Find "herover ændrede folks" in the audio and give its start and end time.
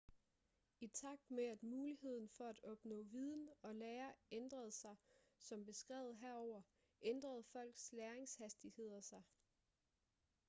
6.17-7.91